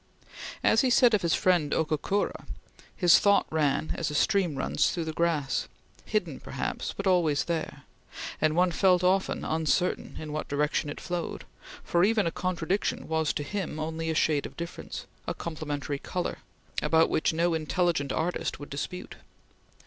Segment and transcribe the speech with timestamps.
[0.63, 2.47] As he said of his friend Okakura,
[2.95, 5.67] his thought ran as a stream runs through grass,
[6.05, 7.83] hidden perhaps but always there;
[8.41, 11.45] and one felt often uncertain in what direction it flowed,
[11.83, 16.39] for even a contradiction was to him only a shade of difference, a complementary color,
[16.81, 19.17] about which no intelligent artist would dispute.